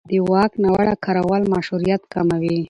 د 0.09 0.11
واک 0.29 0.51
ناوړه 0.63 0.95
کارول 1.05 1.41
مشروعیت 1.53 2.01
کموي 2.13 2.57